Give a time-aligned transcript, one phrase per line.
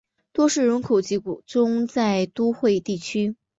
[0.33, 3.35] 多数人口集中在都会地区。